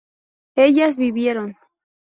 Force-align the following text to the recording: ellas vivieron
ellas 0.55 0.97
vivieron 0.97 1.55